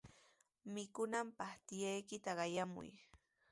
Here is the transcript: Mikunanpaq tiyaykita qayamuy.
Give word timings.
Mikunanpaq 0.73 1.53
tiyaykita 1.67 2.31
qayamuy. 2.39 2.89